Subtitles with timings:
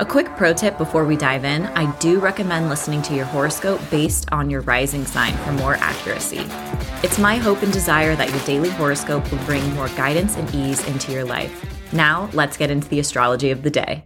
[0.00, 3.80] A quick pro tip before we dive in I do recommend listening to your horoscope
[3.90, 6.46] based on your rising sign for more accuracy.
[7.02, 10.86] It's my hope and desire that your daily horoscope will bring more guidance and ease
[10.86, 11.92] into your life.
[11.92, 14.04] Now, let's get into the astrology of the day.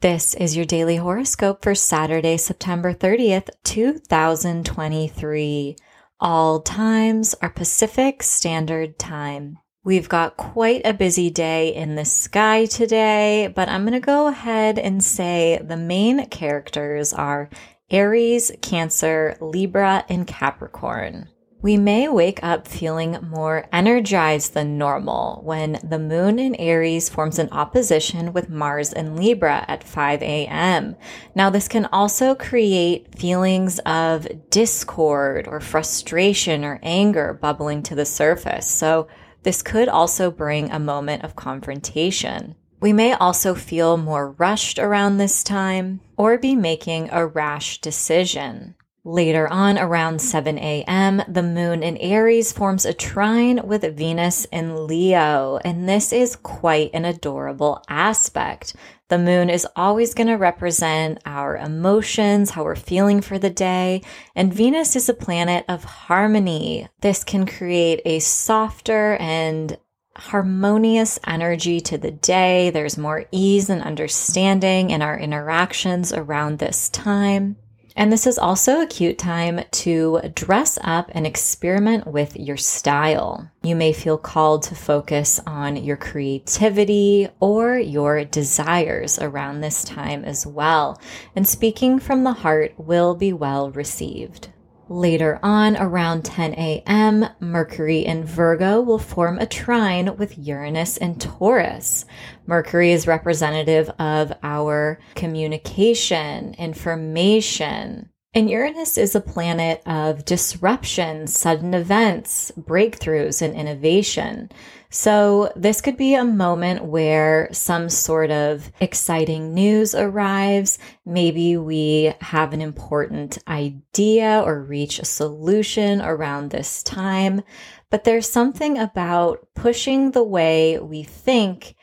[0.00, 5.76] This is your daily horoscope for Saturday, September 30th, 2023.
[6.20, 9.58] All times are Pacific Standard Time.
[9.84, 14.28] We've got quite a busy day in the sky today, but I'm going to go
[14.28, 17.50] ahead and say the main characters are
[17.90, 21.28] Aries, Cancer, Libra, and Capricorn.
[21.62, 27.40] We may wake up feeling more energized than normal when the moon in Aries forms
[27.40, 30.94] an opposition with Mars in Libra at 5 a.m.
[31.34, 38.06] Now, this can also create feelings of discord or frustration or anger bubbling to the
[38.06, 38.68] surface.
[38.68, 39.08] So,
[39.42, 42.54] this could also bring a moment of confrontation.
[42.80, 48.74] We may also feel more rushed around this time or be making a rash decision.
[49.04, 54.86] Later on, around 7 a.m., the moon in Aries forms a trine with Venus in
[54.86, 58.76] Leo, and this is quite an adorable aspect.
[59.08, 64.02] The moon is always going to represent our emotions, how we're feeling for the day,
[64.36, 66.88] and Venus is a planet of harmony.
[67.00, 69.78] This can create a softer and
[70.14, 72.70] harmonious energy to the day.
[72.70, 77.56] There's more ease and understanding in our interactions around this time.
[77.96, 83.50] And this is also a cute time to dress up and experiment with your style.
[83.62, 90.24] You may feel called to focus on your creativity or your desires around this time
[90.24, 91.00] as well.
[91.36, 94.51] And speaking from the heart will be well received.
[94.92, 101.18] Later on, around 10 a.m., Mercury in Virgo will form a trine with Uranus in
[101.18, 102.04] Taurus.
[102.44, 111.74] Mercury is representative of our communication, information, and Uranus is a planet of disruption, sudden
[111.74, 114.50] events, breakthroughs, and innovation.
[114.88, 120.78] So this could be a moment where some sort of exciting news arrives.
[121.04, 127.42] Maybe we have an important idea or reach a solution around this time.
[127.90, 131.74] But there's something about pushing the way we think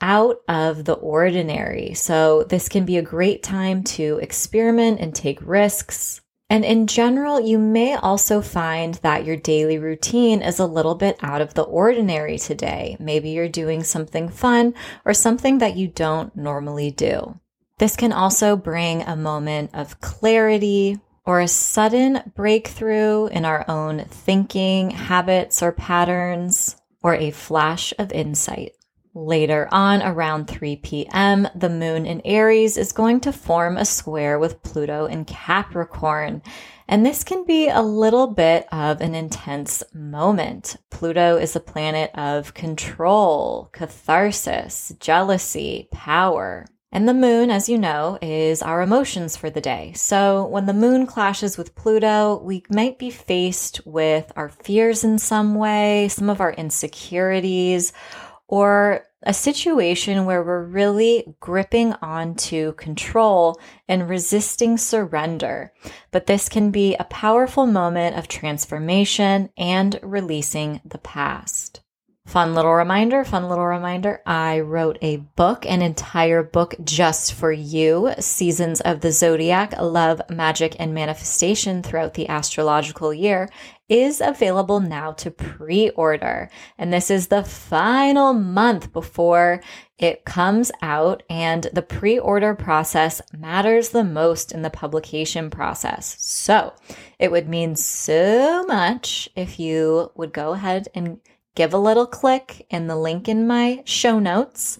[0.00, 1.94] out of the ordinary.
[1.94, 6.20] So this can be a great time to experiment and take risks.
[6.48, 11.16] And in general, you may also find that your daily routine is a little bit
[11.22, 12.96] out of the ordinary today.
[12.98, 14.74] Maybe you're doing something fun
[15.04, 17.38] or something that you don't normally do.
[17.78, 24.04] This can also bring a moment of clarity or a sudden breakthrough in our own
[24.06, 28.72] thinking, habits, or patterns, or a flash of insight.
[29.12, 34.38] Later on, around 3 p.m., the moon in Aries is going to form a square
[34.38, 36.42] with Pluto in Capricorn.
[36.86, 40.76] And this can be a little bit of an intense moment.
[40.90, 46.66] Pluto is a planet of control, catharsis, jealousy, power.
[46.92, 49.92] And the moon, as you know, is our emotions for the day.
[49.94, 55.18] So when the moon clashes with Pluto, we might be faced with our fears in
[55.18, 57.92] some way, some of our insecurities,
[58.50, 65.72] or a situation where we're really gripping onto control and resisting surrender.
[66.10, 71.80] But this can be a powerful moment of transformation and releasing the past.
[72.26, 74.20] Fun little reminder, fun little reminder.
[74.26, 80.22] I wrote a book, an entire book just for you Seasons of the Zodiac, Love,
[80.28, 83.48] Magick, and Manifestation throughout the astrological year.
[83.90, 86.48] Is available now to pre order.
[86.78, 89.60] And this is the final month before
[89.98, 96.16] it comes out, and the pre order process matters the most in the publication process.
[96.18, 96.72] So
[97.18, 101.18] it would mean so much if you would go ahead and
[101.56, 104.78] give a little click in the link in my show notes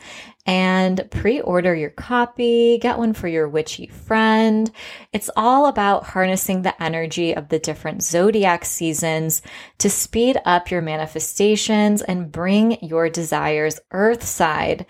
[0.50, 4.68] and pre order your copy, get one for your witchy friend.
[5.12, 9.42] It's all about harnessing the energy of the different zodiac seasons
[9.78, 14.86] to speed up your manifestations and bring your desires earth side.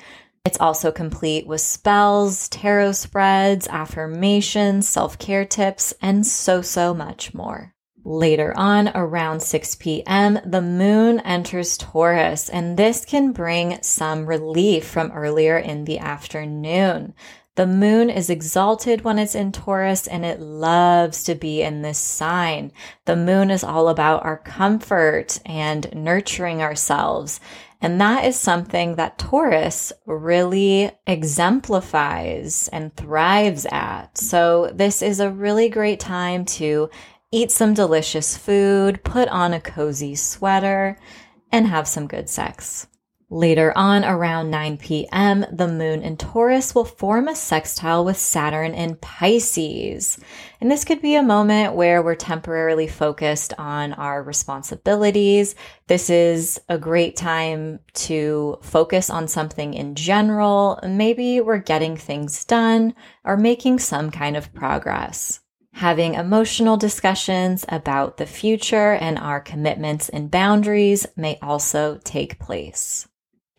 [0.47, 7.35] It's also complete with spells, tarot spreads, affirmations, self care tips, and so, so much
[7.35, 7.75] more.
[8.05, 14.87] Later on, around 6 p.m., the moon enters Taurus, and this can bring some relief
[14.87, 17.15] from earlier in the afternoon.
[17.57, 21.99] The moon is exalted when it's in Taurus and it loves to be in this
[21.99, 22.73] sign.
[23.05, 27.39] The moon is all about our comfort and nurturing ourselves.
[27.83, 34.17] And that is something that Taurus really exemplifies and thrives at.
[34.17, 36.89] So this is a really great time to
[37.33, 40.99] eat some delicious food, put on a cozy sweater,
[41.53, 42.87] and have some good sex.
[43.33, 48.75] Later on, around 9 p.m., the moon in Taurus will form a sextile with Saturn
[48.75, 50.19] in Pisces.
[50.61, 55.55] And this could be a moment where we're temporarily focused on our responsibilities.
[55.87, 60.81] This is a great time to focus on something in general.
[60.85, 65.39] Maybe we're getting things done or making some kind of progress
[65.73, 73.09] having emotional discussions about the future and our commitments and boundaries may also take place.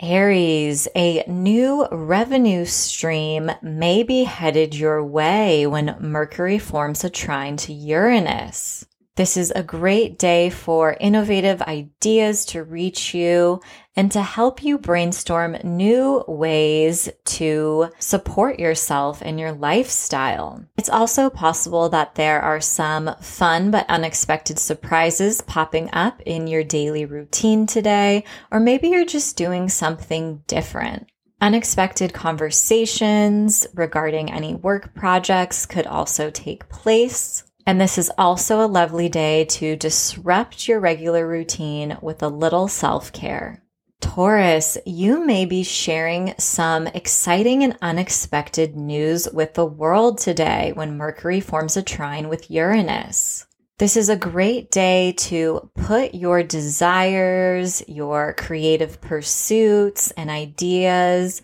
[0.01, 7.55] Aries, a new revenue stream may be headed your way when Mercury forms a trine
[7.57, 8.85] to Uranus.
[9.17, 13.59] This is a great day for innovative ideas to reach you
[13.93, 20.63] and to help you brainstorm new ways to support yourself and your lifestyle.
[20.77, 26.63] It's also possible that there are some fun but unexpected surprises popping up in your
[26.63, 31.07] daily routine today, or maybe you're just doing something different.
[31.41, 37.43] Unexpected conversations regarding any work projects could also take place.
[37.65, 42.67] And this is also a lovely day to disrupt your regular routine with a little
[42.67, 43.63] self care.
[44.01, 50.97] Taurus, you may be sharing some exciting and unexpected news with the world today when
[50.97, 53.45] Mercury forms a trine with Uranus.
[53.77, 61.41] This is a great day to put your desires, your creative pursuits, and ideas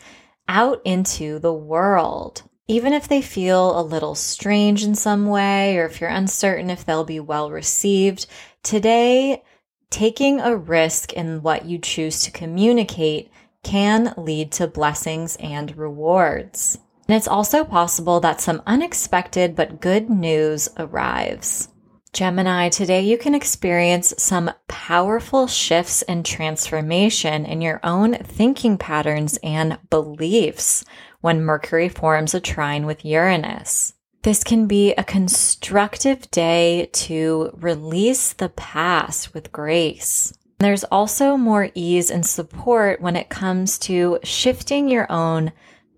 [0.48, 5.86] out into the world even if they feel a little strange in some way, or
[5.86, 8.25] if you're uncertain if they'll be well received,
[8.62, 9.44] today,
[9.90, 13.31] taking a risk in what you choose to communicate
[13.64, 16.78] can lead to blessings and rewards.
[17.08, 21.69] And it's also possible that some unexpected but good news arrives.
[22.12, 29.38] Gemini, today you can experience some powerful shifts and transformation in your own thinking patterns
[29.44, 30.84] and beliefs
[31.27, 33.95] when Mercury forms a trine with Uranus.
[34.21, 40.33] This can be a constructive day to release the past with grace.
[40.59, 45.51] There's also more ease and support when it comes to shifting your own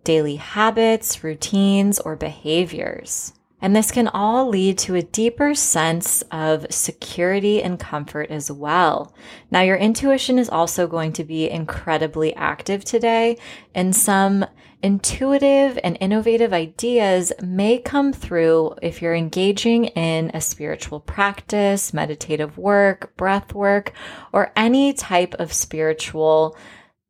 [0.04, 3.34] daily habits, routines, or behaviors.
[3.62, 9.14] And this can all lead to a deeper sense of security and comfort as well.
[9.52, 13.38] Now, your intuition is also going to be incredibly active today,
[13.76, 14.46] and some
[14.82, 22.58] intuitive and innovative ideas may come through if you're engaging in a spiritual practice, meditative
[22.58, 23.92] work, breath work,
[24.32, 26.58] or any type of spiritual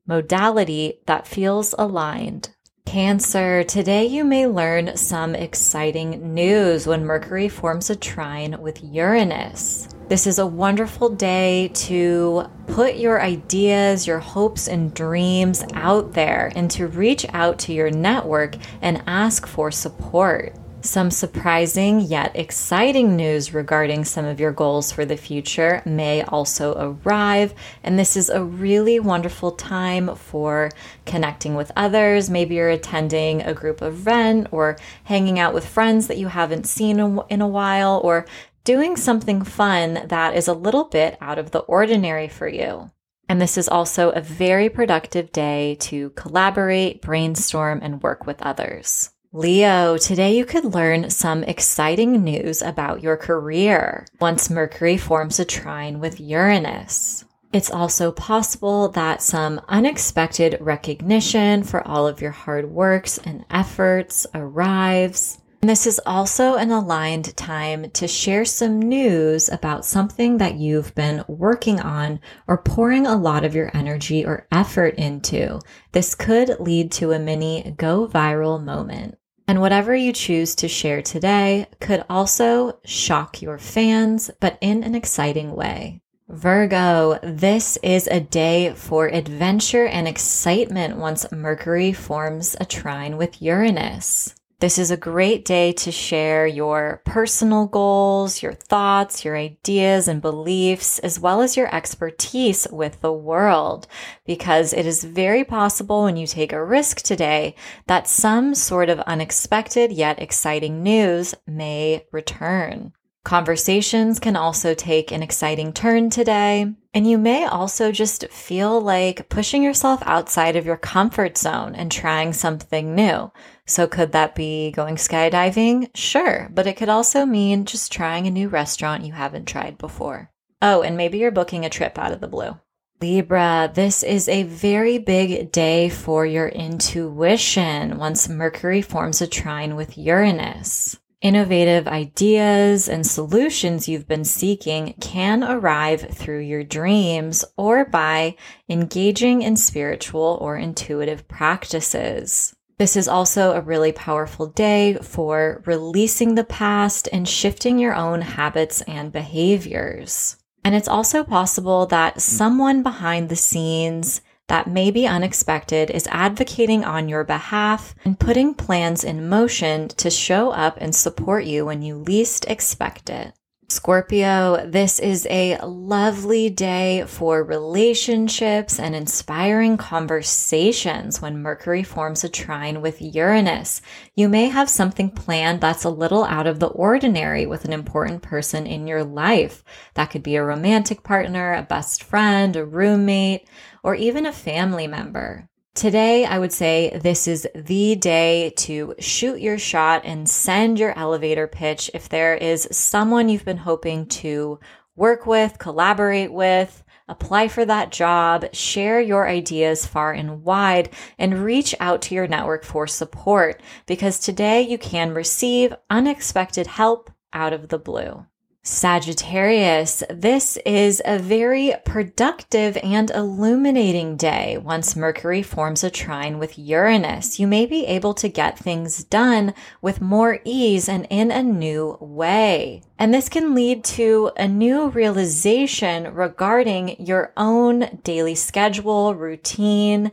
[0.08, 2.50] modality that feels aligned
[2.90, 9.88] Cancer, today you may learn some exciting news when Mercury forms a trine with Uranus.
[10.08, 16.52] This is a wonderful day to put your ideas, your hopes, and dreams out there
[16.56, 20.56] and to reach out to your network and ask for support.
[20.82, 26.74] Some surprising yet exciting news regarding some of your goals for the future may also
[27.04, 27.54] arrive.
[27.84, 30.72] And this is a really wonderful time for
[31.06, 32.30] connecting with others.
[32.30, 36.98] Maybe you're attending a group event or hanging out with friends that you haven't seen
[37.30, 38.26] in a while or
[38.64, 42.90] doing something fun that is a little bit out of the ordinary for you.
[43.28, 49.12] And this is also a very productive day to collaborate, brainstorm, and work with others.
[49.32, 55.46] Leo, today you could learn some exciting news about your career once Mercury forms a
[55.46, 57.26] trine with Uranus.
[57.54, 64.26] It's also possible that some unexpected recognition for all of your hard works and efforts
[64.34, 65.38] arrives.
[65.62, 70.96] And this is also an aligned time to share some news about something that you've
[70.96, 75.60] been working on or pouring a lot of your energy or effort into.
[75.92, 79.19] This could lead to a mini go viral moment.
[79.50, 84.94] And whatever you choose to share today could also shock your fans, but in an
[84.94, 86.02] exciting way.
[86.28, 93.42] Virgo, this is a day for adventure and excitement once Mercury forms a trine with
[93.42, 94.36] Uranus.
[94.60, 100.22] This is a great day to share your personal goals, your thoughts, your ideas and
[100.22, 103.88] beliefs, as well as your expertise with the world,
[104.26, 107.56] because it is very possible when you take a risk today
[107.88, 112.92] that some sort of unexpected yet exciting news may return.
[113.24, 116.74] Conversations can also take an exciting turn today.
[116.94, 121.92] And you may also just feel like pushing yourself outside of your comfort zone and
[121.92, 123.32] trying something new.
[123.68, 125.92] So could that be going skydiving?
[125.96, 130.32] Sure, but it could also mean just trying a new restaurant you haven't tried before.
[130.62, 132.58] Oh, and maybe you're booking a trip out of the blue.
[133.02, 139.76] Libra, this is a very big day for your intuition once Mercury forms a trine
[139.76, 140.98] with Uranus.
[141.22, 148.38] Innovative ideas and solutions you've been seeking can arrive through your dreams or by
[148.70, 152.56] engaging in spiritual or intuitive practices.
[152.78, 158.22] This is also a really powerful day for releasing the past and shifting your own
[158.22, 160.38] habits and behaviors.
[160.64, 166.84] And it's also possible that someone behind the scenes that may be unexpected is advocating
[166.84, 171.82] on your behalf and putting plans in motion to show up and support you when
[171.82, 173.34] you least expect it.
[173.72, 182.30] Scorpio, this is a lovely day for relationships and inspiring conversations when Mercury forms a
[182.30, 183.84] trine with Uranus.
[184.16, 188.24] You may have something planned that's a little out of the ordinary with an important
[188.24, 189.64] person in your life.
[189.94, 193.48] That could be a romantic partner, a best friend, a roommate,
[193.84, 195.48] or even a family member.
[195.80, 200.92] Today, I would say this is the day to shoot your shot and send your
[201.00, 204.60] elevator pitch if there is someone you've been hoping to
[204.98, 211.46] work with, collaborate with, apply for that job, share your ideas far and wide, and
[211.46, 217.54] reach out to your network for support because today you can receive unexpected help out
[217.54, 218.26] of the blue.
[218.62, 226.60] Sagittarius, this is a very productive and illuminating day once Mercury forms a trine with
[226.60, 227.40] Uranus.
[227.40, 231.98] You may be able to get things done with more ease and in a new
[232.02, 232.84] way.
[232.98, 240.12] And this can lead to a new realization regarding your own daily schedule, routine,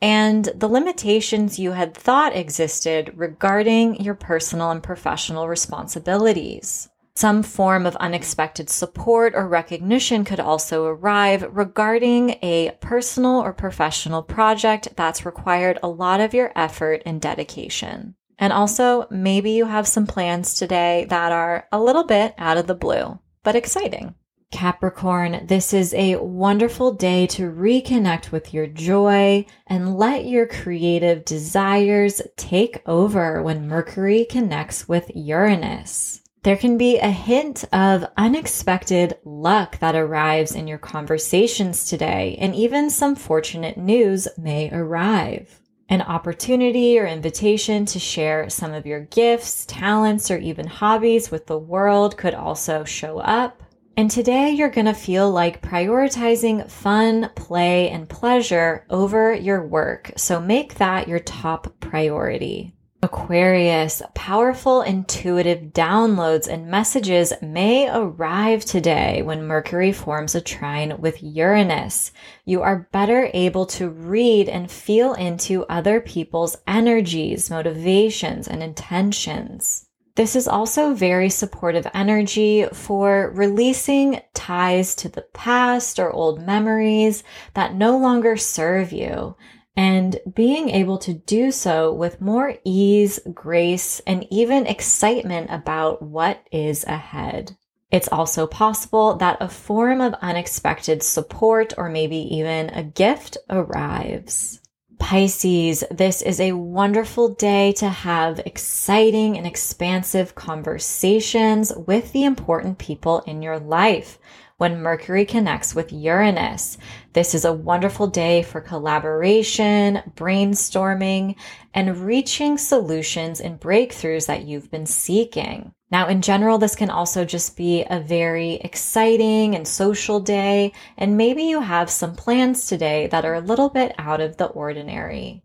[0.00, 6.88] and the limitations you had thought existed regarding your personal and professional responsibilities.
[7.18, 14.22] Some form of unexpected support or recognition could also arrive regarding a personal or professional
[14.22, 18.14] project that's required a lot of your effort and dedication.
[18.38, 22.68] And also, maybe you have some plans today that are a little bit out of
[22.68, 24.14] the blue, but exciting.
[24.52, 31.24] Capricorn, this is a wonderful day to reconnect with your joy and let your creative
[31.24, 36.22] desires take over when Mercury connects with Uranus.
[36.44, 42.54] There can be a hint of unexpected luck that arrives in your conversations today, and
[42.54, 45.60] even some fortunate news may arrive.
[45.88, 51.46] An opportunity or invitation to share some of your gifts, talents, or even hobbies with
[51.46, 53.62] the world could also show up.
[53.96, 60.12] And today you're going to feel like prioritizing fun, play, and pleasure over your work.
[60.16, 62.76] So make that your top priority.
[63.00, 71.22] Aquarius, powerful intuitive downloads and messages may arrive today when Mercury forms a trine with
[71.22, 72.10] Uranus.
[72.44, 79.86] You are better able to read and feel into other people's energies, motivations, and intentions.
[80.16, 87.22] This is also very supportive energy for releasing ties to the past or old memories
[87.54, 89.36] that no longer serve you
[89.78, 96.44] and being able to do so with more ease, grace, and even excitement about what
[96.50, 97.56] is ahead.
[97.88, 104.60] It's also possible that a form of unexpected support or maybe even a gift arrives.
[104.98, 112.78] Pisces, this is a wonderful day to have exciting and expansive conversations with the important
[112.78, 114.18] people in your life
[114.58, 116.78] when Mercury connects with Uranus.
[117.12, 121.36] This is a wonderful day for collaboration, brainstorming,
[121.72, 125.72] and reaching solutions and breakthroughs that you've been seeking.
[125.90, 131.16] Now, in general, this can also just be a very exciting and social day, and
[131.16, 135.44] maybe you have some plans today that are a little bit out of the ordinary.